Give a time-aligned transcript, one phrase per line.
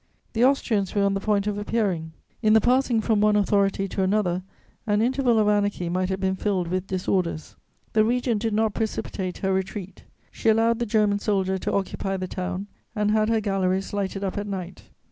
[0.33, 4.01] The Austrians were on the point of appearing: in the passing from one authority to
[4.01, 4.41] another,
[4.87, 7.55] an interval of anarchy might have been filled with disorders.
[7.93, 12.27] The Regent did not precipitate her retreat; she allowed the German soldier to occupy the
[12.27, 14.85] town and had her galleries lighted up at night.